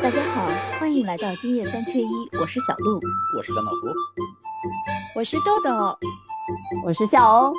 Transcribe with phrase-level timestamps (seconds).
[0.00, 2.08] 大家好，欢迎来到今夜三缺一，
[2.40, 3.00] 我是小鹿，
[3.36, 3.78] 我是甘老夫，
[5.14, 5.98] 我是豆豆，
[6.86, 7.52] 我是夏欧。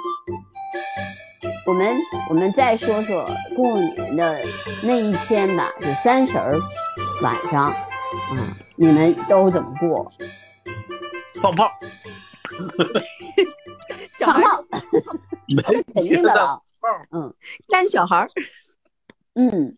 [1.68, 1.98] 我们
[2.30, 4.46] 我们再说说过年的
[4.84, 6.60] 那一天吧，就三十儿
[7.22, 7.78] 晚上，啊，
[8.76, 10.12] 你们都怎么过？
[11.42, 11.72] 放炮，
[14.20, 14.64] 放炮，
[15.48, 15.62] 没
[15.94, 16.62] 肯定的了，
[17.12, 17.34] 嗯，
[17.68, 18.30] 干小孩儿，
[19.34, 19.78] 嗯，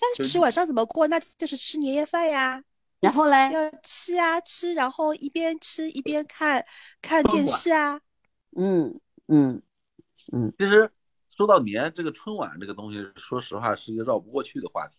[0.00, 1.06] 三十晚上怎么过？
[1.08, 2.62] 那就是吃年夜饭呀。
[3.00, 6.64] 然后嘞，要吃啊吃，然后一边吃一边看
[7.02, 8.00] 看电视啊。
[8.56, 9.62] 嗯嗯
[10.32, 10.90] 嗯，其实。
[11.36, 14.96] 说到年这个春晚这个东西，说实话是一个绕不过去的话题。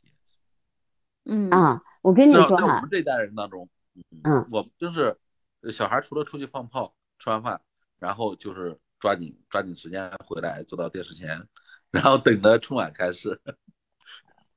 [1.26, 3.70] 嗯啊，我跟你说哈，在我们这一代人当中，
[4.24, 5.16] 嗯，我们就是
[5.72, 7.62] 小孩除了出去放炮、吃完饭，
[7.99, 11.48] 然后就是抓紧抓紧时间回来，坐到电视前，
[11.91, 13.40] 然后等着春晚开始。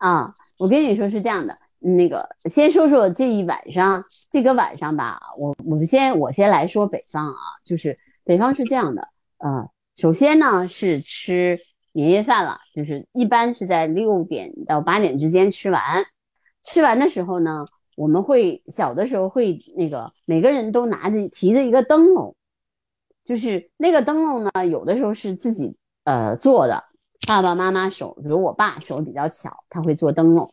[0.04, 11.58] 啊，我跟你说是这样的，那个先说说这一晚上，这个晚上吧，我我们先我先来说北方啊，就是北方是这样的，呃，首先呢是吃。
[11.96, 16.04] 年夜饭了，就是一般是在六点到八点之间吃完。
[16.64, 22.34] 吃完的时候呢，我们会小的时候会那个每个人都拿着提着一个灯笼，
[23.24, 26.82] 就是那个灯笼呢，有的时候是自己呃做的，
[27.26, 30.52] 爸爸妈妈手，比如我爸手比较巧，他会做灯笼。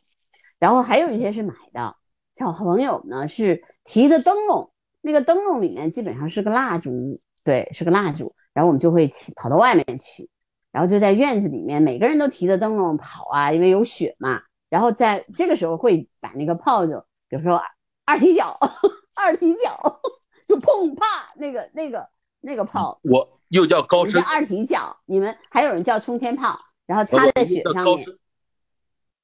[0.60, 1.96] 然后还有一些是买的，
[2.36, 10.30] 小朋友呢是提着灯笼，那个灯笼里面基本上是个蜡烛，对，是个蜡烛，然后我们就会跑到外面去。
[10.72, 14.42] 然后就在院子里面，每个人都提着灯笼跑啊，因为有雪嘛。
[14.70, 17.62] 然后在这个时候会把那个炮就，比如说
[18.06, 18.58] 二踢脚，
[19.14, 20.00] 二踢脚
[20.48, 22.08] 就砰啪，那个那个
[22.40, 24.98] 那个炮，我又叫高声，叫二踢脚。
[25.06, 28.08] 你们还有人叫冲天炮，然后插在雪上面，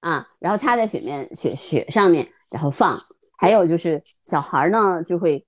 [0.02, 3.02] 啊，然后插在雪面雪雪上面，然后放。
[3.38, 5.46] 还有就是小孩呢就会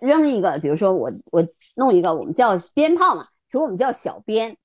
[0.00, 4.58] 扔一个，比如说我我弄一个，我们叫鞭炮嘛，说我们叫小鞭。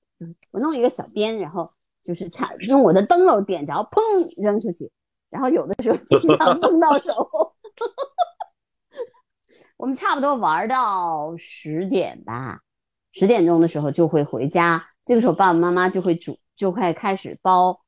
[0.50, 4.92] 我弄一个小鞭，然后就是插用我的灯笼点着，砰扔出去，
[5.30, 7.54] 然后有的时候经常碰到手。
[9.76, 12.60] 我们差不多玩到十点吧，
[13.14, 17.80] 十点钟的时候就会回家，这个时候爸爸妈妈就会煮，就快开始包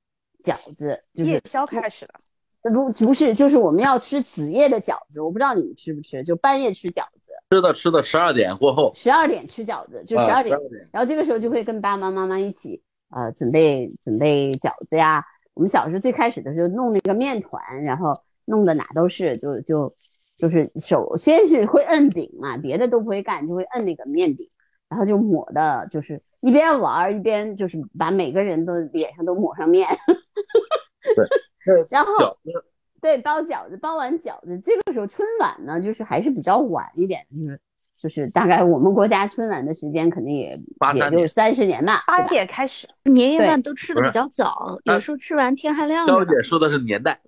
[0.42, 2.12] 饺子，就是夜宵开始了。
[2.72, 7.32] 不不是，就是我们要吃子夜的饺子，我不知道你们吃不吃，就半夜吃饺子。
[7.50, 10.59] 吃的吃的，十二点过后，十二点吃饺子，就十二点，
[10.91, 15.25] 然后这个时候就会跟爸爸妈妈一起，呃，准备准备饺子呀。
[15.54, 19.94] 我们小时候最开始的时候弄那个面团，然后弄的哪都是，就就
[20.37, 24.48] 就是首先是会摁饼嘛，别的都不会干，就会摁那个面饼，
[24.88, 29.88] 然后就抹的，就是一边玩一边就是把每个人的脸上都抹上面。
[31.14, 32.36] 对， 然后。
[32.98, 37.60] 对，包饺子，包完饺子，这个时候春晚呢，就是还是比较晚一点，就是
[37.96, 40.58] 就是大概我们国家春晚的时间肯定也
[40.94, 46.12] 也就三十年吧，八点开始，年夜饭都吃的比较早，有时候吃完天还亮着。
[46.12, 47.20] 娇姐说的是年代，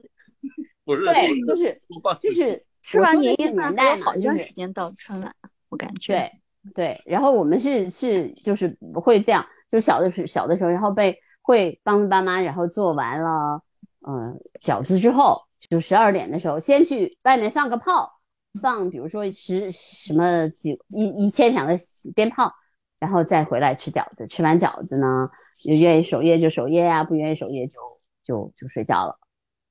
[0.84, 1.80] 不是对，就是
[2.18, 5.32] 就是吃完年夜饭好一段时间到春晚，
[5.68, 6.32] 我感觉。
[6.74, 13.62] 对，然后我们是是就是会这样，就小的时小的时候，然后被会帮爸妈，然后做完了
[14.06, 15.46] 嗯饺子之后。
[15.68, 18.20] 就十二点的时候，先去外面放个炮，
[18.62, 21.74] 放比如说十什么几一一千响的
[22.14, 22.54] 鞭炮，
[23.00, 24.28] 然后再回来吃饺子。
[24.28, 27.80] 吃完饺子呢，就愿意守夜就守夜呀，不愿意守夜就
[28.22, 29.18] 就就睡觉了。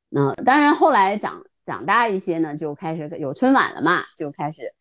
[0.09, 4.73] 那当然后来长长大一些呢，就开始有春晚了嘛，就开始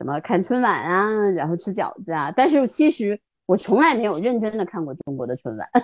[0.00, 2.32] 什么看春晚啊，然后吃饺子啊。
[2.34, 5.68] 但是其实我从来没有认真的看过中国的春晚。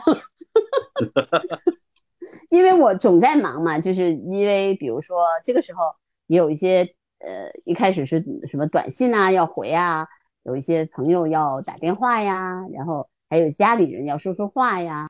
[2.49, 5.81] 因为我总在忙嘛，就是因为比如说这个时候
[6.29, 10.09] 也有一些呃，一开始是什么短信啊要回啊，
[10.45, 15.07] 有一些朋友要打电话呀，然后还有家里人要说说话呀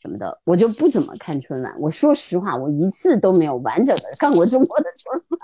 [0.00, 1.76] 什么的，我就不怎么看春晚。
[1.78, 5.38] 我说实话，我一次都没有完整的看过中国的春晚。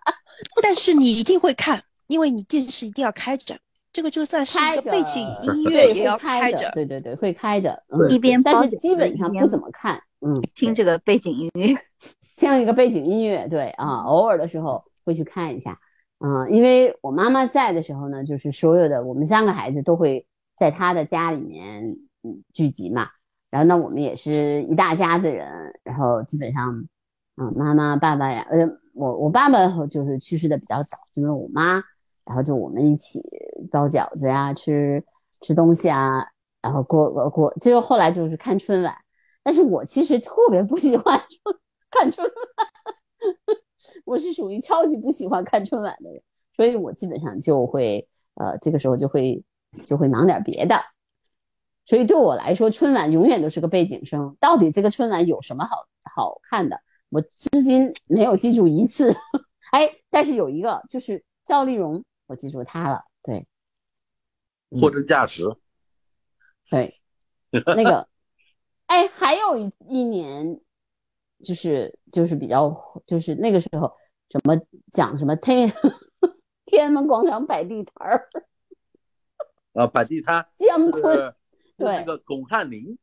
[0.63, 3.57] 但是你一定会看，因为你电视一定要开着，
[3.93, 6.71] 这个就算是一个背景音乐也要开着。
[6.73, 10.01] 对对对，会开着，嗯一边但是基本上不怎么看。
[10.21, 11.77] 嗯，听这个背景音乐，
[12.35, 15.79] 像一个背景音乐，对啊，偶尔的时候会去看一下，
[16.19, 23.09] 嗯，因为我妈妈在的时候呢，就是所有的我们三个孩子都会在她的家里面嗯聚集嘛，
[23.51, 26.89] 然后呢，我们也是一大家子人，然后基本上，
[27.37, 31.83] 嗯，妈妈、爸爸呀，呃，我我爸爸就是去世的比较早，就是我妈，
[32.25, 33.23] 然后就我们一起
[33.71, 35.05] 包饺子呀，吃
[35.41, 36.27] 吃东西啊，
[36.63, 38.97] 然后过过过，就是后来就是看春晚。
[39.43, 41.21] 但是我其实特别不喜欢
[41.91, 42.35] 看春晚，
[44.07, 46.23] 我是属于超级不喜欢看春晚的人，
[46.57, 49.45] 所以我基本上就会呃这个时候就会
[49.85, 50.81] 就会忙点别的。
[51.87, 54.35] 所以对我来说，春晚永远都是个背景声。
[54.41, 56.81] 到底这个春晚有什么好好看的？
[57.11, 59.15] 我至今没有记住一次。
[59.71, 63.05] 哎，但是有一个就是赵丽蓉，我记住他了。
[63.23, 63.47] 对，
[64.71, 65.45] 货真价实。
[66.71, 67.01] 对，
[67.51, 68.09] 那个，
[68.87, 70.61] 哎，还有一一年，
[71.43, 73.97] 就是就是比较就是那个时候
[74.31, 74.61] 什么
[74.93, 75.73] 讲什么天
[76.65, 78.29] 天安门广场摆地摊儿
[79.75, 81.35] 啊，摆地摊，姜昆。
[81.77, 82.97] 对，那个巩汉林，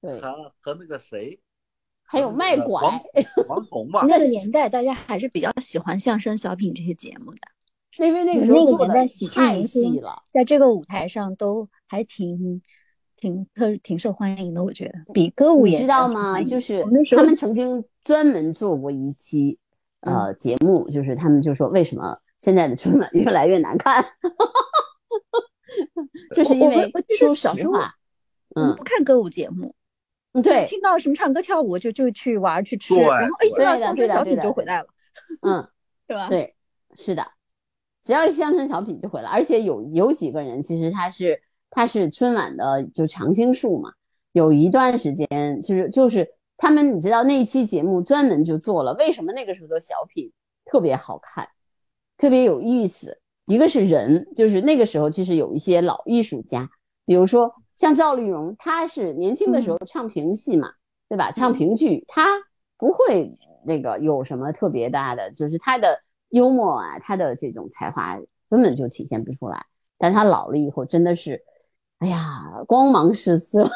[0.00, 1.38] 对，和和那个谁，
[2.02, 2.80] 还有卖拐
[3.46, 4.06] 王 红吧。
[4.08, 7.40] 那个年代大家还是比较喜欢相声小品这些节目的，
[7.96, 8.94] 因为那个时候做的
[9.34, 12.62] 太细了，在这个舞台上都还挺
[13.16, 14.62] 挺特挺受欢迎的。
[14.62, 16.40] 我觉得比歌舞也知道吗？
[16.42, 16.84] 就是
[17.16, 19.58] 他们曾经专门做过一期
[20.00, 24.04] 呃节目，就是他们就说为什么现在的春晚越来越难看，
[26.34, 27.94] 就是因为说实话。
[28.54, 29.74] 嗯，不看歌舞节目，
[30.42, 34.88] 对，听到什么唱歌跳舞就就去玩去吃，然后哎，听到相声小品就回来了，
[35.42, 35.68] 嗯，
[36.08, 36.28] 是吧？
[36.30, 36.54] 对，
[36.96, 37.30] 是的，
[38.02, 41.40] 只要相声小品就回来，而且有有几个人其实他是
[41.70, 43.92] 他是春晚的就常青树嘛，
[44.32, 50.32] 有一段时间就是就是他们你知道那一期节目专门就做了，为什么那个时候的小品
[50.64, 51.48] 特别好看，
[52.16, 53.20] 特别有意思？
[53.46, 56.70] 一个是人，就是那个时候其实有一些老艺术家，
[57.04, 57.54] 比如说。
[57.78, 60.72] 像赵丽蓉，她是年轻的时候唱评戏嘛，
[61.08, 61.30] 对吧？
[61.30, 62.26] 唱评剧，她
[62.76, 69.66] 不会那个有什么特别大的，就是她的幽默啊，他的这种才华根本就体现不出来。
[69.96, 71.42] 但他老了以后，真的是，
[71.98, 73.68] 哎呀，光芒四射。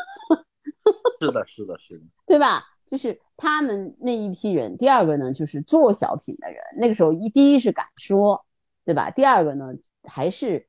[1.21, 2.65] 是的，是的，是的，对吧？
[2.87, 4.77] 就是他们那一批人。
[4.77, 8.45] 第二个呢，就是做小品的人，那个时候一第一是敢说，
[8.85, 9.11] 对吧？
[9.11, 10.67] 第二个呢，还是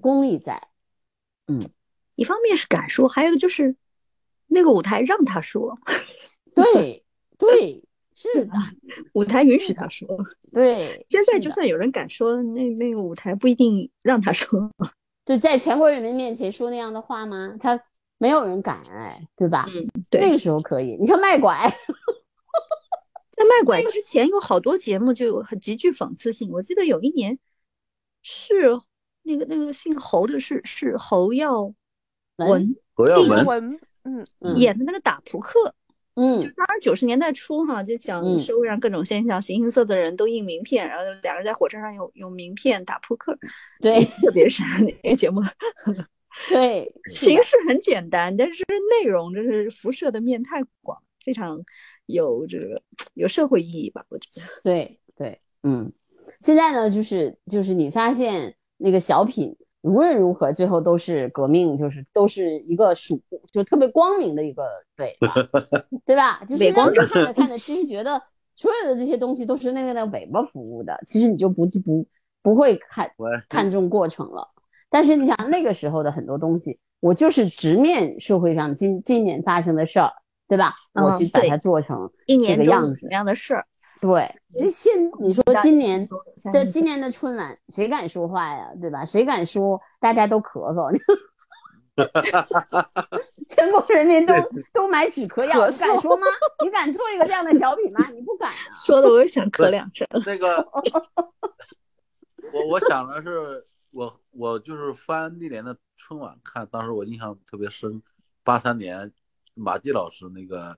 [0.00, 0.68] 功力在，
[1.46, 1.60] 嗯。
[2.14, 3.74] 一方面是敢说，还有个就是
[4.46, 5.78] 那个舞台让他说，
[6.54, 7.04] 对
[7.38, 7.82] 对
[8.22, 8.52] 是的，
[9.14, 10.06] 舞台允许他说。
[10.52, 14.70] 对，现在就算有人敢说，那那个舞台不一定让他说。
[15.26, 17.56] 就，在全国人民面前说那样的话吗？
[17.58, 17.80] 他
[18.18, 19.66] 没有人敢哎，对吧？
[19.68, 20.20] 嗯，对。
[20.20, 21.56] 那个时候可以，你看卖拐，
[23.32, 26.50] 在卖拐之前有好多节目就很极具讽刺性。
[26.52, 27.38] 我记得有一年
[28.22, 28.78] 是
[29.22, 31.74] 那个那个姓侯的是是侯耀。
[32.38, 34.26] 文，侯耀文，嗯，
[34.56, 35.74] 演的那个打扑克，
[36.14, 43.36] 嗯，就当时九十年代初哈，就讲社会上各种现象，形形色色的人都印名片，然后两个人在火车上用用名片打扑克，
[43.80, 45.40] 对，特别是那个节目，
[46.48, 48.62] 对， 形式很简单，但是
[49.00, 51.62] 内容就是辐射的面太广，非常
[52.06, 52.82] 有这个
[53.14, 55.92] 有社会意义吧，我觉得，对对，嗯，
[56.40, 59.56] 现在呢，就是就是你发现那个小品。
[59.82, 63.20] 无论如何，最后都是革命，就是都是一个曙，
[63.52, 64.64] 就特别光明的一个
[64.96, 65.16] 对，
[66.06, 66.42] 对吧？
[66.46, 68.22] 就是光看着 看着，其实觉得
[68.54, 72.06] 所有的这些东西都是那个的尾巴服务的，其实你就不不
[72.42, 73.10] 不会看
[73.48, 74.48] 看重过程了。
[74.88, 80.12] 但是你想那个时候的很多东西，我就是直面社会上今今年发生的事儿，
[80.46, 80.72] 对吧？
[80.92, 83.66] 我去把它做成一年这个样子什么样的事儿。
[84.02, 86.08] 对，这现你说今年
[86.52, 88.68] 这今年的春晚谁敢说话呀？
[88.80, 89.06] 对吧？
[89.06, 89.80] 谁敢说？
[90.00, 90.92] 大家都咳嗽，
[93.46, 94.34] 全国人民都
[94.74, 96.26] 都买止咳药，你敢说吗？
[96.64, 98.04] 你敢做一个这样的小品吗？
[98.10, 98.74] 你不敢啊！
[98.74, 100.04] 说的我也想咳两声。
[100.26, 100.56] 那个，
[102.52, 108.02] 我我想的是，我我就是翻那年的春晚看，当时我印象特别深，
[108.42, 109.12] 八三年
[109.54, 110.76] 马季老师那个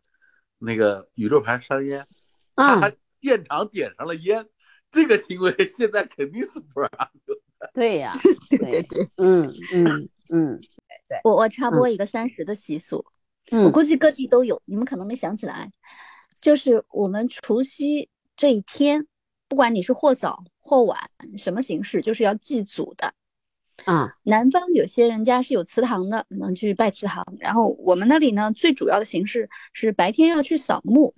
[0.58, 2.06] 那个宇宙牌香烟，
[2.54, 2.94] 他还。
[3.24, 4.46] 现场点上了烟，
[4.90, 7.70] 这个行为现在肯定是不让的。
[7.72, 8.12] 对呀，
[8.50, 10.58] 对对，嗯嗯嗯，
[11.08, 11.18] 对。
[11.24, 13.02] 我我插播一个三十的习俗，
[13.50, 15.72] 嗯，我估计各地都有，你们可能没想起来，
[16.38, 19.06] 就是我们除夕这一天，
[19.48, 23.14] 不管你是或早或晚，什么形式，就是要祭祖的
[23.86, 24.14] 啊。
[24.24, 27.24] 南方有些人家是有祠堂的，可能去拜祠堂。
[27.40, 31.14] 然后我们那里呢，最主要的形式是白天要去扫墓，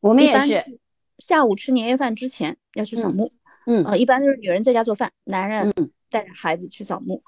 [0.00, 0.80] 我们也是。
[1.18, 3.32] 下午吃年夜饭之前要去扫墓，
[3.66, 5.72] 嗯，呃，一般都是女人在家做饭，男人
[6.10, 7.22] 带着孩子去扫墓。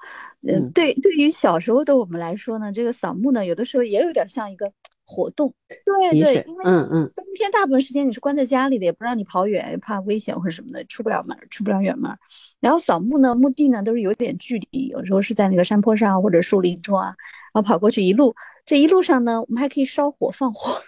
[0.47, 4.71] 嗯，对，对于小时候的我们来说呢，这个扫墓呢，有的时候也有点像一个
[5.03, 5.53] 活动。
[5.67, 12.11] 对对，因为嗯嗯，冬天大部分时间你是关在家里的，也不让你跑远，怕危险或者什么的，出不了门，出不了远门。
[12.59, 17.07] 然后扫墓呢，墓地呢都是有点距离，有时候是在那个山坡上或者树林中啊，
[17.53, 20.79] 然后跑过去一路，这一路上呢，我们还可以烧火放火。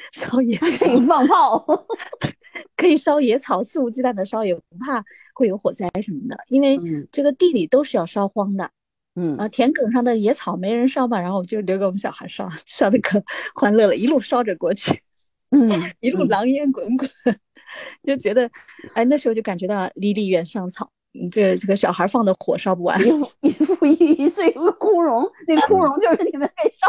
[0.12, 1.62] 烧烟可以放炮，
[2.76, 5.04] 可以烧野草，肆无忌惮的烧，也不怕
[5.34, 6.78] 会有火灾什么的，因为
[7.12, 8.70] 这个地里都是要烧荒的。
[9.16, 13.20] 嗯啊，田埂上的野草没人烧嘛，然后就留给我们小孩烧，烧的可
[13.56, 15.02] 欢乐了，一路烧着过去，
[15.50, 17.10] 嗯， 一路狼烟滚滚，
[18.06, 18.48] 就觉得，
[18.94, 20.88] 哎，那时候就感觉到离离原上草，
[21.32, 26.88] 这这个小孩放的火烧不完，一副一副一岁枯荣，那枯荣就是你们给烧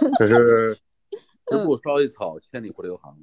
[0.00, 0.10] 的。
[0.18, 0.74] 这是
[1.48, 3.14] 十步烧一草，千里不留行。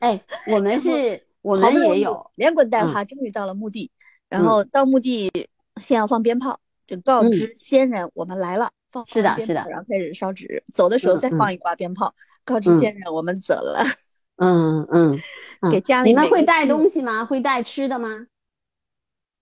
[0.00, 3.90] 哎，我们是，我们也有连滚带爬，终于到了墓地，
[4.28, 5.30] 然后到墓地
[5.76, 6.60] 先要放鞭炮。
[6.86, 12.12] 就告知先人我们来了，放是的，是的，然后开始烧纸，走的时候再放一挂鞭炮，
[12.44, 13.84] 告知先人我们走了。
[14.34, 15.16] 嗯 嗯，
[15.70, 17.24] 给家里你们会带东西吗？
[17.24, 18.26] 会带吃的吗？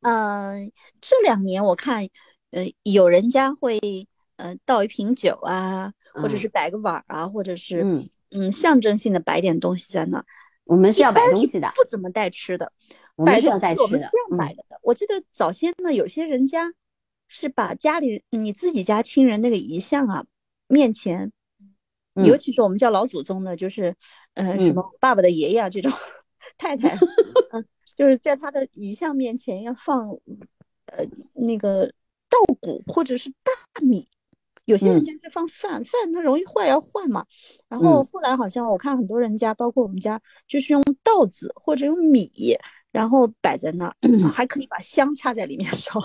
[0.03, 2.07] 嗯，这两年我看，
[2.50, 3.81] 呃，有人家会，
[4.37, 10.23] 呃，倒一瓶酒啊，或者是摆个碗啊，或者是嗯嗯，象征性的摆点东西在那。
[10.68, 12.72] 我们是要买东西的，不怎么带吃的，
[13.16, 13.82] 我们是要带吃的。
[13.82, 14.62] 我们是这样摆的。
[14.82, 16.72] 我记得早先呢，有些人家。
[17.30, 20.25] 是把家里你自己家亲人那个遗像啊
[20.66, 21.30] 面前，
[22.25, 23.94] 尤其是我们叫老祖宗的，就是
[24.32, 25.92] 呃什么爸爸的爷爷啊这种
[26.56, 26.96] 太太，
[27.52, 27.62] 嗯，
[27.94, 30.08] 就是在他的遗像面前要放
[30.87, 31.92] 呃那个
[32.30, 34.08] 稻谷或者是大米，
[34.68, 37.25] 有些人家是放饭，饭它容易坏要换嘛。
[37.70, 42.30] 然后后来好像我看很多人家，包括我们家，就是用稻子或者用米，
[42.92, 43.94] 然后摆在那儿，
[44.30, 45.98] 还可以把香插在里面烧。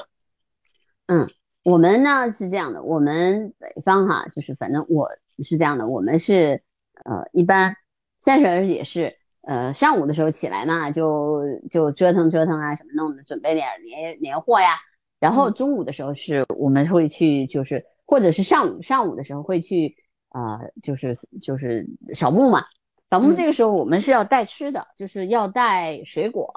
[1.08, 1.29] 嗯，
[1.63, 5.10] 我们呢是这样的，我们北方哈，就是反正我
[5.43, 6.63] 是这样的，我们是
[7.03, 7.75] 呃一般
[8.22, 14.77] 三十儿也是呃上午的时候起来嘛，就就折腾折腾啊什么弄的，准备点年年货呀，
[15.20, 19.96] 然后中午的时候是我们会去就是或者是上午上午的时候会去
[20.29, 22.63] 啊就是就是扫墓嘛，
[23.10, 26.53] 扫墓这个时候我们是要带吃的，就是要带水果，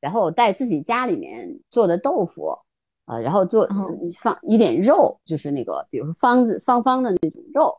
[0.00, 2.58] 然后带自己家里面做的豆腐。
[3.04, 3.68] 啊，然后做
[4.20, 7.78] 放一点肉，就是那个，比如说方子方方的那种肉，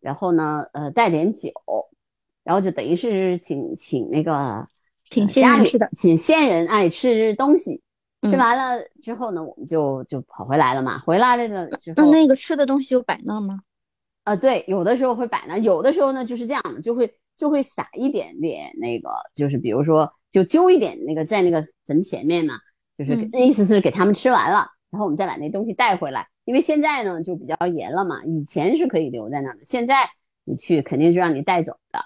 [0.00, 1.52] 然后呢，呃，带点酒，
[2.42, 4.66] 然后就等于是请请那个
[5.08, 7.83] 请先人吃的，请先人爱吃东西，
[8.30, 10.98] 吃完了之后呢，我们就就跑回来了嘛。
[11.00, 13.60] 回来了之后，那那个吃的东西就摆那吗？
[14.24, 22.54] 啊，对，有的时候会摆那，有的时候呢就是这样的，就会就会撒一点点那个，就是比如说就揪一点那个在那个坟前面嘛。
[22.96, 26.28] 就是意思是给他们吃完了，然后我们再把那东西带回来。
[26.44, 30.08] 因为现在呢就比较严了嘛，以前是可以留在那儿的，现在
[30.44, 31.98] 你去肯定是让你带走的。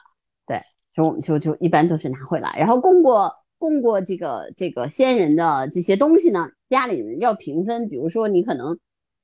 [0.46, 0.62] 对，
[0.94, 7.88] 所以我们就就一般都是拿回来，然后供过供过这个这个先人的这些东西呢，家里人要平分。
[7.88, 8.78] 比如说你可能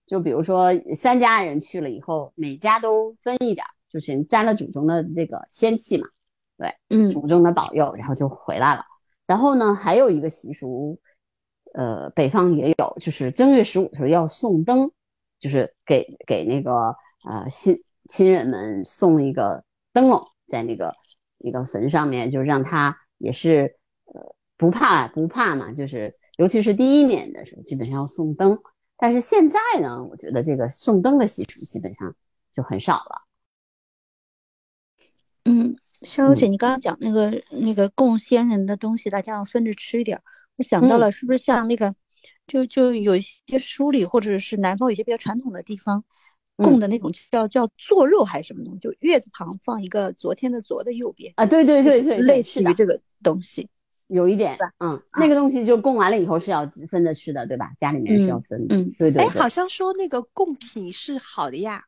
[0.07, 6.09] 就比如说三家人去了以后，每家都分一点，就是沾了祖宗的这个仙气嘛。
[6.59, 8.85] 对，嗯，祖宗的保佑，然后就回来了。
[9.27, 11.01] 然后呢，还有一个习俗。
[11.77, 14.93] 呃，北方也有，就是正月十五的时候要送灯，
[15.41, 16.95] 就是给给那个
[17.29, 20.95] 呃亲亲人们送一个灯笼，在那个
[21.39, 23.84] 一个坟上面，就是让他也是呃
[24.57, 28.59] 不怕不怕嘛，就是尤其是第一年的时候，基本上要送灯。
[28.97, 32.15] 但是现在呢，我觉得这个送灯的习俗基本上
[32.53, 33.23] 就很少了。
[35.45, 40.23] 嗯，肖姐，你刚刚讲那个那个供先人的东西，大家要分着吃一点。
[40.57, 41.95] 我想到了，是不是像那个，
[42.47, 46.03] 就就有一些书里，或者是南方有些比较传统的地方，
[46.57, 48.79] 供的那种叫叫做肉还是什么东西？
[48.79, 53.69] 就月字旁放一个昨天的昨的右边啊，对对对对，类似于这个东西，
[54.09, 57.71] 有一点，嗯，那个东西就供完了以后是要分着吃的，对吧？
[57.79, 59.23] 家里面是要分的，嗯，对对。
[59.23, 61.83] 哎，好像说那个贡品是好的呀，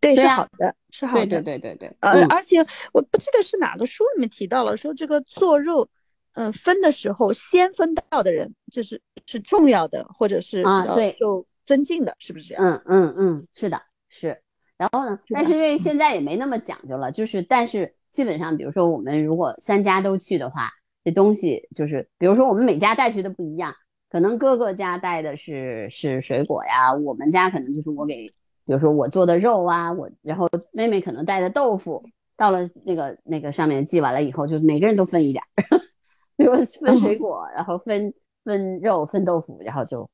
[0.00, 1.96] 对，是好的，是好的，对对对对对。
[2.00, 2.58] 而而且
[2.92, 5.88] 我不记得是哪个书里面提到了，说这个做肉。
[6.34, 12.64] 嗯，分的时候先分到的人，就是是重要的，或者是啊，对，受尊敬的，是不是这样？
[12.64, 14.40] 嗯嗯嗯，是的，是。
[14.78, 20.70] 然后呢，但是因为现在也没那么讲究了，就是但是基本上，比如说我们如果三家都去的话，
[21.04, 23.74] 这东西就是，比如说我们每家带去的不一样，
[24.10, 28.28] 可能哥哥家带的是是水果呀，我们家可能就是我给，
[28.64, 32.04] 比如说我做的肉啊，我然后妹妹可能带的豆腐，
[32.36, 35.42] 到了那个那个上面寄完了以后，就每个人都分一点。
[36.36, 40.08] 比如分水果，然后分分肉，分豆腐，然后就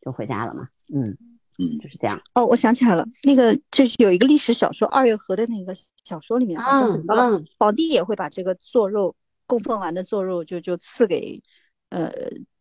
[0.00, 0.68] 就回家了嘛。
[0.94, 1.16] 嗯
[1.58, 2.20] 嗯，就是这样。
[2.34, 9.14] 哦，我想起来了，那个就是有一个历史小说《二月河》的那个小说里面，好像讲到了皇帝也会把这个做肉
[9.52, 11.40] 供奉完的做肉就就赐给
[11.90, 12.10] 呃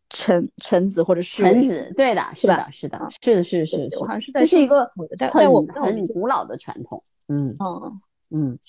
[0.10, 1.94] 臣臣子或者是臣子。
[1.96, 4.86] 对的，是的，是的，是的，是是，好像是在这是一个
[5.32, 7.04] 很很古老的传统。
[7.28, 8.60] 嗯嗯嗯，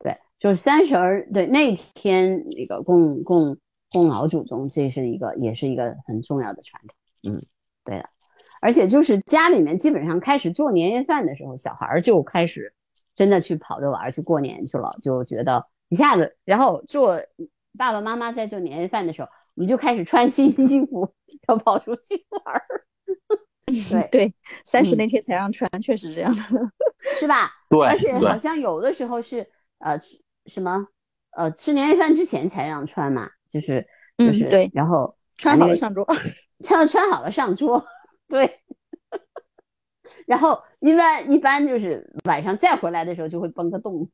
[0.00, 3.56] 对，就是三十儿对那天那个供供。
[3.90, 7.32] 供老祖宗，这是一个也是一个很重要的传统。
[7.32, 7.40] 嗯，
[7.86, 8.06] 对的。
[8.60, 12.74] 而且就是家里面基本上开始做年夜饭的时候，小孩就开始
[13.14, 17.18] 真的去跑着玩去过年去了，就觉得一下子，然后做
[17.78, 21.14] 爸爸妈妈在做年夜饭的时候，我们就开始穿新衣服，
[21.46, 22.62] 要跑出去玩儿。
[23.64, 26.42] 对 对，三十那天才让穿，确实这样的，
[27.18, 27.52] 是吧？
[27.70, 29.98] 对，而且好像有的时候是呃
[30.46, 30.88] 什么
[31.30, 33.86] 呃吃年夜饭之前才让穿嘛，就是
[34.18, 36.06] 就是对，然后穿好了上桌，
[36.60, 37.86] 穿穿好了上桌，
[38.28, 38.60] 对。
[40.26, 44.10] 然后一般一般就是晚上再回来的时候就会崩个洞，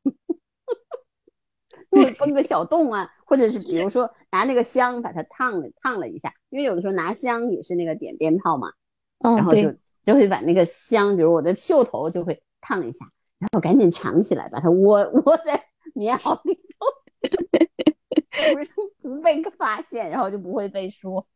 [1.91, 8.73] 会崩个小洞啊，或者是比如说拿那个香把它烫了烫了一下，因为有的时候拿香也是那个点鞭炮嘛。
[9.19, 15.65] 然后就就会把那个香，比如我的袖头就会烫一下，然后赶紧藏起来，把它窝窝在
[15.95, 16.87] 棉袄里头，
[19.01, 21.27] 不不被发现，然后就不会被说。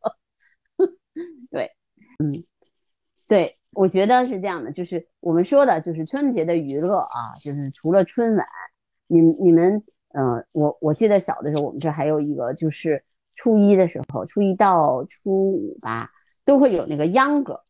[1.49, 1.71] 对，
[2.19, 2.43] 嗯，
[3.27, 8.45] 对，我觉得是这样的，就是我们说的，就是春节的娱乐啊，就是除了春晚，
[9.07, 13.03] 你你们，嗯，我我记得小的时候，我们这还有一个，就是
[13.35, 16.11] 初一的时候，初一到初五吧。
[16.45, 17.61] 都会有那个秧歌，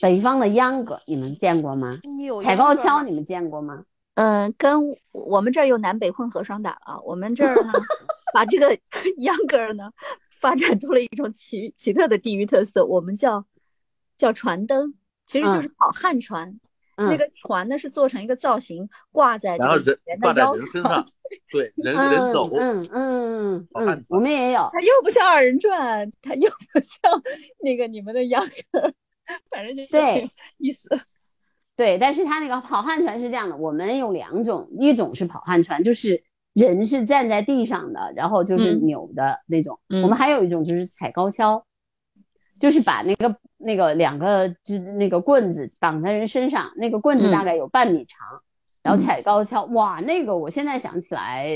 [0.00, 2.00] 北方的秧歌你们见过吗？
[2.42, 3.84] 踩高跷你们见过吗？
[4.14, 4.80] 嗯，跟
[5.12, 7.00] 我们这儿有南北混合双打了。
[7.04, 7.72] 我们这儿呢，
[8.34, 8.76] 把这个
[9.18, 9.92] 秧歌呢
[10.40, 13.46] 发展出了一种奇奇特的地域特色，我们叫
[14.16, 14.94] 叫船灯，
[15.24, 16.58] 其实就是跑旱船。
[16.96, 21.04] 那个船呢是做成一个造型，挂在然后人挂在人身上，
[21.50, 24.68] 对，人人走，嗯嗯嗯，我们也有。
[24.72, 27.22] 它又不像二人转，它又不像
[27.62, 28.92] 那个你们的秧歌，
[29.50, 30.88] 反正就对意思。
[31.74, 36.22] 对，但是它那个跑旱船是这样的，我们有两种，一种是跑旱船，就是
[36.52, 39.80] 人是站在地上的，然后就是扭的那种。
[39.88, 41.64] 我们还有一种就是踩高跷，
[42.62, 43.36] 就是把那个。
[43.64, 48.42] 那个两个就那个棍子绑在人身上，那个棍子大概有半米长，
[48.82, 51.46] 然后踩高跷，哇，那个我现在想起来，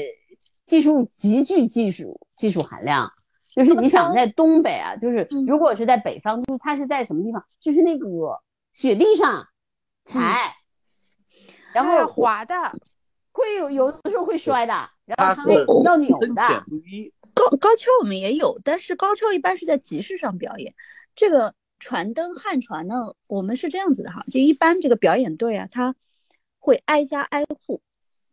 [0.64, 3.10] 技术极具技术技术含量。
[3.48, 7.44] 就是你想在东北啊，就是如果是在北方，就是它是在什么地方？
[7.60, 8.06] 就是那个
[8.72, 9.48] 雪地上
[10.04, 10.54] 踩，
[11.72, 12.54] 然后滑的，
[13.32, 14.72] 会有有的时候会摔的，
[15.06, 15.52] 然后它
[15.84, 16.64] 要扭的。
[17.36, 20.74] 高高跷我们也有，但是高跷一般是在集市上表演，
[21.14, 21.54] 这个。
[21.78, 25.94] 船灯旱船呢，我们是这样子的哈，就一般这个表演队啊，他
[26.58, 27.82] 会挨家挨户，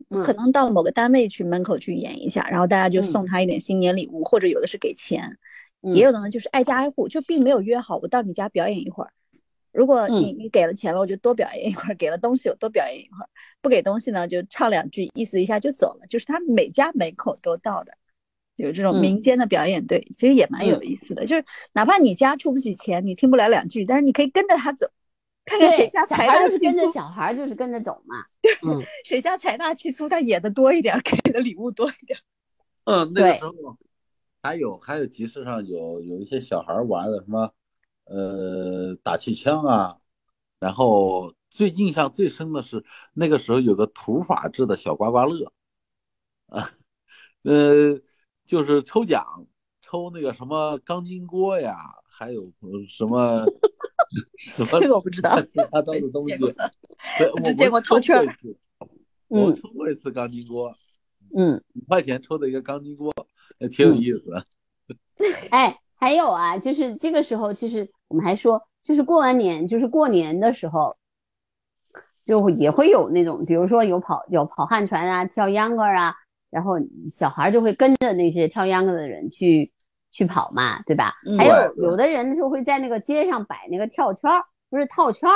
[0.10, 5.38] 可能到某个单位去门口去演一下，然后大家就送他一点新年礼物，或者有的是给钱，
[5.82, 9.12] 也有的呢就是挨家挨户，就并没有约好我到你家表演一会儿，
[9.74, 13.30] 如果你你给了钱了，我就多表演一会儿，给了东西我多表演一会儿，
[13.62, 17.94] 不给东西呢就唱两句，意思一下就走了，就是他每家每口都到的。
[18.56, 21.26] 有这种民间的表演队，其实也蛮有意思的。
[21.26, 24.86] 就是哪怕你家出不起钱，你听不了两句，但是你可以跟着他走，
[25.44, 28.24] 看看谁家财大是跟着小孩就是跟着走嘛。
[28.68, 32.20] 嗯，谁家财大气粗，他演的多一点，给的礼物多一点。
[32.84, 33.52] 嗯，那个时候
[34.44, 37.52] 还有还有集市上有有一些小孩玩的什么
[38.06, 39.98] 呃打气枪啊，
[40.60, 45.52] 然后最印象最深的是那个时候有个土法制的小刮刮乐
[46.48, 46.70] 啊，
[47.46, 48.00] 呃。
[48.46, 49.46] 就是抽奖，
[49.82, 51.78] 抽那个什么钢筋锅呀，
[52.10, 52.52] 还有
[52.88, 53.46] 什么
[54.38, 56.44] 什么这个我不知道，其他的东西。
[57.34, 58.26] 我只见过套圈。
[59.30, 60.72] 我抽过一次钢筋锅，
[61.36, 63.12] 嗯，五块钱抽的一个钢筋锅，
[63.58, 64.46] 也挺有意思。
[65.50, 70.98] 哎，还有啊，就是这个时候，就是我们还说，就是过完年，就是过年的时候，
[72.28, 76.16] 就也会有那种，比如说有跑有跑旱船啊，跳秧歌啊。
[76.54, 76.76] 然后
[77.10, 79.74] 小孩就会跟着那些跳秧歌的人去
[80.12, 81.16] 去跑嘛，对吧？
[81.36, 85.36] 还有有的人就会在那个街上摆那个跳圈儿，不是套圈儿，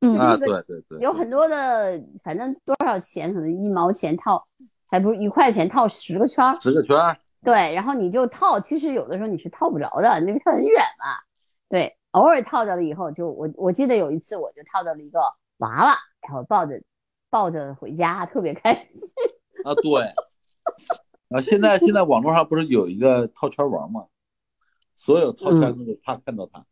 [0.00, 4.44] 嗯啊，对对对，有很多的，反正多少钱，可能一毛钱套，
[4.88, 11.22] 还不是一块钱套十个圈儿，十个圈儿，对，然后你就套，其实有的时候你是套不着的，那个跳很远嘛，
[11.68, 15.20] 对，偶尔套着了以后，就我我记得有一次我就套到了一个
[15.58, 16.82] 娃娃，然后抱着
[17.30, 19.00] 抱着回家，特别开心
[19.64, 20.12] 啊，对。
[21.30, 24.04] 啊，现在现在网络上不是有一个套圈王吗？
[24.94, 26.64] 所有套圈都是他看到他。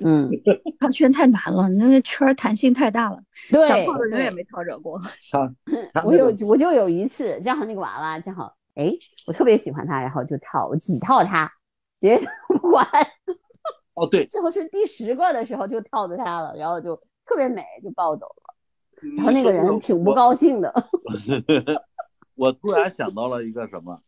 [0.00, 0.30] 嗯，
[0.80, 3.18] 套圈太难了，那个圈弹性太大了。
[3.50, 5.00] 对，小胖子永远没套着过。
[6.04, 8.90] 我有我就有一次，正好那个娃娃正好，哎，
[9.26, 11.52] 我特别喜欢他，然后就套，我几套他，
[12.00, 12.86] 别人不管。
[13.94, 18.54] 哦，对，最后是第十个的时候就套着他了，然后就特别美，就抱走了。
[19.16, 20.72] 然后那个人挺不高兴的。
[22.42, 24.02] 我突然想到了一个什么，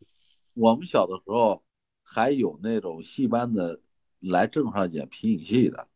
[0.54, 1.62] 我们小的时候
[2.02, 3.78] 还有那种戏班的
[4.18, 5.86] 来镇上演皮影戏的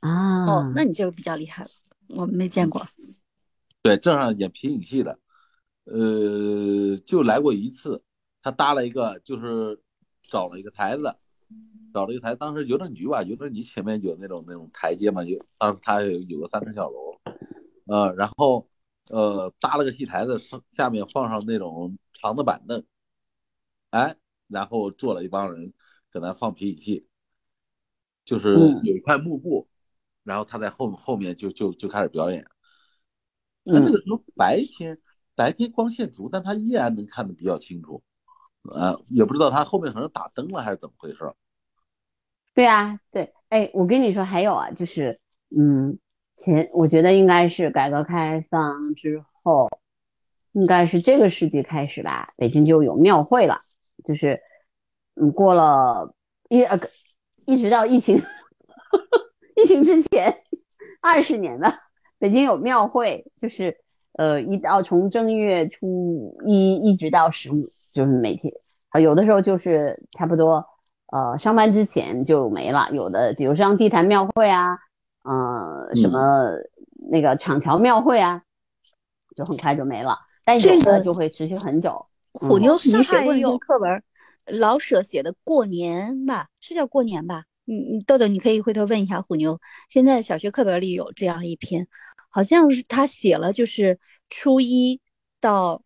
[0.00, 0.46] 啊。
[0.46, 1.70] 哦，那你这个比较厉害了，
[2.08, 2.80] 我没见过。
[3.82, 5.18] 对，镇上演皮影戏的，
[5.84, 8.02] 呃，就来过一次。
[8.42, 9.78] 他搭了一个，就是
[10.22, 11.14] 找了一个台子，
[11.92, 12.34] 找了一个台。
[12.34, 17.20] 当时邮政局吧，邮政局前面有那种那种台阶嘛，有当时他有有个三层小楼，
[17.84, 18.66] 呃，然后
[19.08, 22.84] 呃搭了个戏台子，上下面放上那种长的板凳，
[23.90, 24.16] 哎，
[24.48, 25.72] 然后坐了一帮人
[26.10, 27.06] 搁那放皮影戏，
[28.24, 29.68] 就是有一块幕布，
[30.22, 32.46] 然后他在后后面就就就开始表演。
[33.62, 34.98] 那那个时候白天
[35.34, 38.02] 白天光线足，但他依然能看得比较清楚。
[38.62, 41.18] 呃，也不知道他后面可能打灯了还是怎么回事。
[42.54, 45.98] 对啊，对，哎，我跟你说还有啊，就是，嗯，
[46.36, 49.68] 前我觉得应该是改革开放之后，
[50.52, 53.62] 应该是这个世纪开始吧，北京就有庙会了，
[54.04, 54.40] 就是，
[55.16, 56.14] 嗯，过了
[56.48, 56.78] 一呃，
[57.46, 58.22] 一直到疫情，
[59.56, 60.42] 疫情之前
[61.00, 61.72] 二十年的
[62.18, 63.78] 北京有庙会，就是
[64.12, 67.68] 呃，一到从正月初一一直到十五。
[67.92, 68.52] 就是每天，
[68.90, 70.66] 啊，有的时候就是差不多，
[71.06, 72.90] 呃，上班之前就没了。
[72.92, 74.76] 有的，比如像地坛庙会啊，
[75.26, 76.52] 呃，什么
[77.10, 78.42] 那个厂桥庙会啊，
[79.34, 80.18] 就很快就没了。
[80.44, 82.06] 但有的就会持续很久。
[82.32, 84.02] 虎妞上学过一个课文，
[84.46, 87.44] 老舍写的《过年》吧，是叫《过年》吧？
[87.64, 89.58] 你你豆豆，你可以回头问一下虎妞。
[89.88, 91.88] 现在小学课本里有这样一篇，
[92.30, 93.98] 好像是他写了，就是
[94.30, 95.00] 初一
[95.40, 95.82] 到。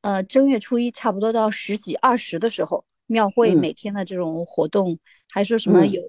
[0.00, 4.98] 呃，正月初一差不多到十几二十的时候，庙会每天的这种活动，
[5.30, 6.02] 还说什么有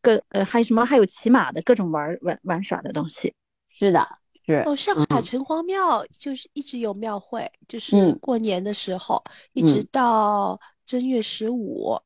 [0.00, 3.34] 各呃，还有什么还有骑马的各种玩玩玩耍的东西。
[3.68, 4.06] 是的，
[4.44, 11.96] 是哦，上海城隍庙就是一直有庙会，就是过年的时候，一直到正月十五，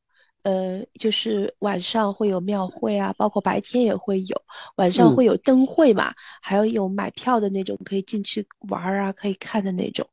[0.42, 4.42] 呃，就是晚上会有庙会啊，包括白天也会有，
[4.76, 10.06] 晚上会有灯会嘛，还有有买票的那种可以进去玩啊，可以看的那种。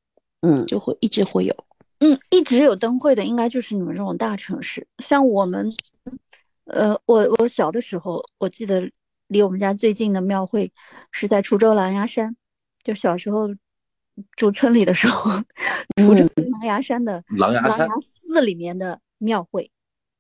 [0.44, 1.56] 嗯，就会一直会有，
[2.00, 4.88] 嗯，一直有灯会的，应该就是你们这种大城市。
[4.98, 5.72] 像我们，
[6.66, 8.90] 呃，我我小的时候，我记得
[9.28, 10.72] 离我们家最近的庙会
[11.12, 12.36] 是在滁州狼牙山，
[12.84, 13.50] 就小时候
[14.36, 15.32] 住村里的时候，
[15.98, 19.72] 滁州狼牙山的狼牙寺里面的庙会，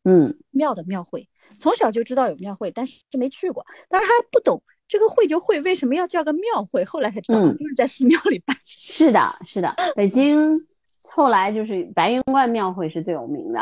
[0.04, 1.28] 嗯，庙的庙会，
[1.60, 4.62] 从小就知道有庙会，但是没去过，但是还不懂。
[4.88, 6.84] 这个会就会，为什么要叫个庙会？
[6.84, 8.54] 后来才知道，就是在寺庙里办。
[8.66, 9.74] 是的，是的。
[9.96, 10.38] 北京
[11.14, 13.62] 后来就是白云观庙会是最有名的，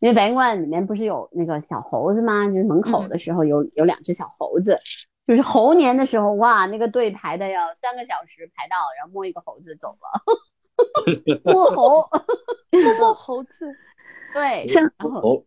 [0.00, 2.46] 因为白云观里面不是有那个小猴子吗？
[2.46, 4.78] 就是门口的时候有有两只小猴子，
[5.26, 12.08] 就是猴年的时候，哇，那个队排的要三个小时排到，然后摸一个猴子走了， 摸猴，
[12.72, 13.72] 摸摸猴子，
[14.32, 15.44] 对， 然后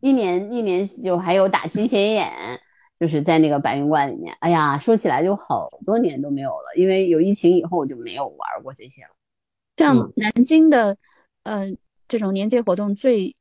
[0.00, 2.60] 一年一年就还有打金钱眼。
[2.96, 9.08] 就是在那个白云观里面，哎呀，说起来就好多年都没有了，因为有疫情以后我就没有玩过这些了。
[9.76, 10.96] 像南京的，
[11.42, 11.66] 呃，
[12.06, 13.34] 这种年节活动最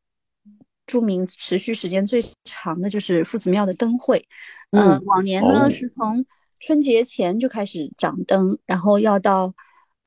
[0.87, 4.25] 著名、持续时间最长的就是夫子庙的灯会。
[4.71, 6.25] 嗯，往年呢是从
[6.59, 9.53] 春节前就开始掌灯，然后要到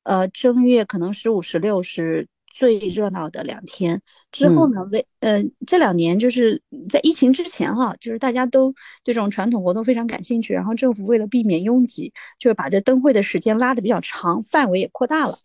[0.03, 2.27] 呃正月可能十五、十六是。
[2.57, 4.83] 最热闹的两天之后呢？
[4.85, 6.59] 为呃这两年就是
[6.89, 8.71] 在疫情之前哈，就是大家都
[9.03, 15.37] 对这种传统活动非常感兴趣，然后政府为了避免拥挤，就把这灯会的时间拉的比较长，范围也扩大了，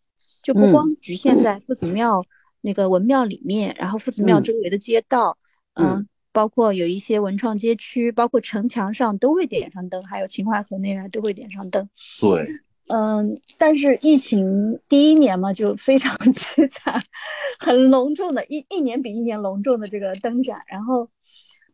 [0.42, 2.24] 就不光局限在夫子庙
[2.62, 5.36] 那个文庙里面，然后夫子庙周围的街道，
[5.74, 11.86] 嗯，包括有一些文创街区，包括城墙上都会点上灯，还有秦淮河那边都会点上灯。
[12.20, 12.48] 对。
[12.88, 17.00] 嗯，但是疫情第一年嘛，就非常 凄惨，
[17.58, 21.08] 很隆重的一一年比一年隆重的这个灯展，然后，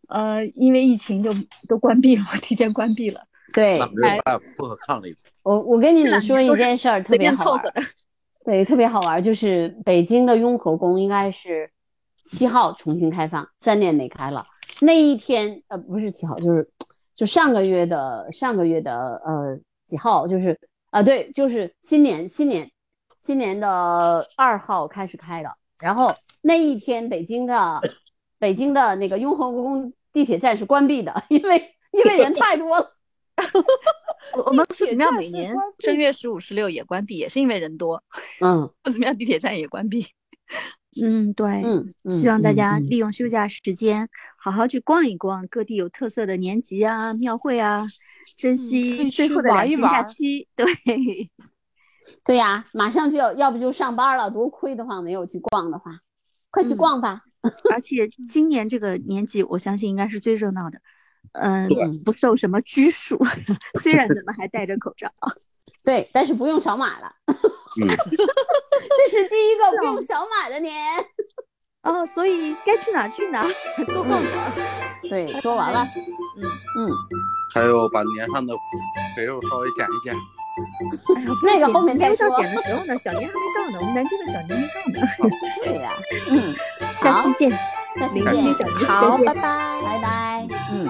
[0.09, 1.31] 呃，因为疫情就
[1.67, 3.21] 都关闭了， 提前关闭了。
[3.53, 3.81] 对，
[4.57, 5.17] 不可抗力。
[5.43, 7.65] 我我跟你们说一件事儿，特别好玩。
[8.45, 11.71] 对，特别好玩，就是北京的雍和宫应该是
[12.23, 14.45] 七号重新开放，三年没开了。
[14.81, 16.69] 那一天，呃，不是七号，就是
[17.15, 20.59] 就上个月的上个月的呃几号，就是。
[20.91, 22.71] 啊，对，就是新年，新年，
[23.21, 25.55] 新年的二号开始开的。
[25.79, 27.83] 然后那一天，北京的
[28.39, 32.97] 北京的那个雍和宫地铁站是关闭的，因为因为人太多了。
[34.35, 38.03] 我我们夫子庙每年正月十五、十六也关闭，也是因为人多。
[38.41, 40.07] 嗯， 夫子庙地铁站也关闭。
[41.03, 47.87] 嗯，对，嗯，希望大家利用休假时间好好去逛一逛各地有特色的年集啊、庙会啊。
[48.37, 50.67] 珍惜最后的两天假期，对，
[52.23, 55.99] 对呀，马上就要，要不就上班了，多亏的话没有去逛的话，
[56.51, 57.23] 快去逛吧。
[57.71, 60.79] 而且今年这个年纪，我相信应该是最热闹的。
[61.33, 61.69] 嗯，
[62.05, 63.19] 不受什么拘束，
[63.81, 65.11] 虽然咱们还戴着口罩。
[65.85, 67.11] 对，但是不用扫码了。
[67.27, 70.75] 嗯 这是第一个不用扫码的年。
[71.83, 73.43] 哦，所以该去哪去哪，
[73.87, 74.23] 多逛逛。
[75.09, 75.87] 对，说完了。
[76.37, 76.43] 嗯
[76.79, 76.91] 嗯。
[77.55, 78.53] 还有把年上的
[79.17, 80.15] 肥肉稍微减一减。
[81.17, 82.29] 哎呀，那个后面再说。
[82.41, 85.37] 减的时候呢，小年还没到呢，我们南京的小年没到呢。
[85.63, 85.95] 对呀。
[86.31, 86.55] 嗯。
[87.01, 87.78] 下期见。
[87.99, 88.67] 下期见。
[88.87, 89.43] 好，拜拜。
[89.85, 90.47] 拜拜。
[90.73, 90.89] 嗯。